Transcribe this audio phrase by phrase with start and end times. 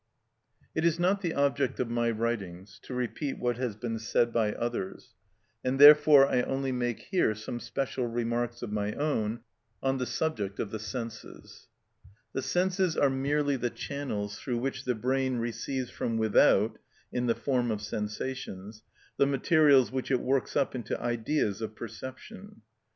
[0.73, 4.51] It is not the object of my writings to repeat what has been said by
[4.53, 5.13] others,
[5.63, 9.41] and therefore I only make here some special remarks of my own
[9.83, 11.67] on the subject of the senses.
[12.33, 16.79] The senses are merely the channels through which the brain receives from without
[17.11, 18.81] (in the form of sensations)
[19.17, 22.63] the materials which it works up into ideas of perception.